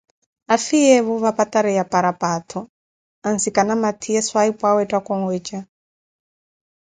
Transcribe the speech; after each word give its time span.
Afiyeevo 0.53 1.13
vampatari 1.23 1.71
ya 1.77 1.85
paraphato 1.93 2.57
ansikana 3.29 3.73
mathiye 3.83 4.19
swaahipuawe 4.27 4.79
ettaka 4.85 5.09
onweeja 5.17 5.59